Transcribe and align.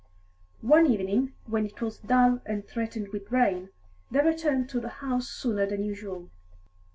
One 0.63 0.87
evening, 0.87 1.35
when 1.45 1.63
it 1.67 1.79
was 1.79 1.99
dull 1.99 2.41
and 2.47 2.67
threatened 2.67 3.09
rain, 3.29 3.69
they 4.09 4.21
returned 4.21 4.67
to 4.69 4.79
the 4.79 4.89
house 4.89 5.27
sooner 5.29 5.67
than 5.67 5.83
usual. 5.83 6.31